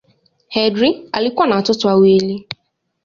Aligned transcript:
Headlee 0.47 1.09
alikuwa 1.11 1.47
na 1.47 1.55
watoto 1.55 1.87
wawili. 1.87 2.47